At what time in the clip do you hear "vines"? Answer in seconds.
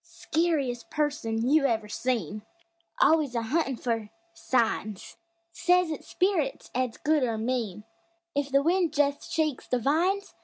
9.77-10.33